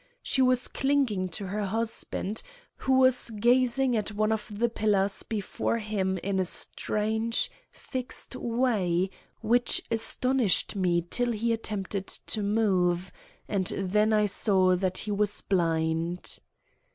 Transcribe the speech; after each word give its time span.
She 0.23 0.41
was 0.41 0.67
clinging 0.67 1.29
to 1.29 1.45
her 1.45 1.63
husband, 1.63 2.41
who 2.77 2.93
was 2.93 3.29
gazing 3.29 3.95
at 3.95 4.11
one 4.11 4.31
of 4.31 4.47
the 4.51 4.67
pillars 4.67 5.21
before 5.21 5.77
him 5.77 6.17
in 6.23 6.39
a 6.39 6.43
strange, 6.45 7.51
fixed 7.69 8.35
way 8.35 9.11
which 9.41 9.79
astonished 9.91 10.75
me 10.75 11.05
till 11.07 11.33
he 11.33 11.53
attempted 11.53 12.07
to 12.07 12.41
move, 12.41 13.11
and 13.47 13.67
then 13.67 14.11
I 14.11 14.25
saw 14.25 14.75
that 14.75 14.97
he 14.97 15.11
was 15.11 15.39
blind. 15.41 16.39